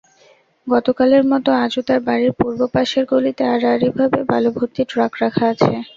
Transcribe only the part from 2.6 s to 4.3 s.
পাশের গলিতে আড়াআড়িভাবে